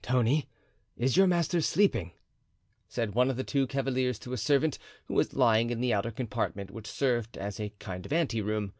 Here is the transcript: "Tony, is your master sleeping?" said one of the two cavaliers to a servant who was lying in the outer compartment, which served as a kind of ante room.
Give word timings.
"Tony, 0.00 0.48
is 0.96 1.16
your 1.16 1.26
master 1.26 1.60
sleeping?" 1.60 2.12
said 2.86 3.16
one 3.16 3.28
of 3.28 3.36
the 3.36 3.42
two 3.42 3.66
cavaliers 3.66 4.16
to 4.16 4.32
a 4.32 4.36
servant 4.36 4.78
who 5.06 5.14
was 5.14 5.34
lying 5.34 5.70
in 5.70 5.80
the 5.80 5.92
outer 5.92 6.12
compartment, 6.12 6.70
which 6.70 6.86
served 6.86 7.36
as 7.36 7.58
a 7.58 7.72
kind 7.80 8.06
of 8.06 8.12
ante 8.12 8.40
room. 8.40 8.72